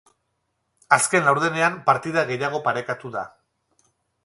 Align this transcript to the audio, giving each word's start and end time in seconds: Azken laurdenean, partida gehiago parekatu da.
Azken 0.97 1.27
laurdenean, 1.27 1.77
partida 1.91 2.25
gehiago 2.33 2.65
parekatu 2.71 3.15
da. 3.19 3.25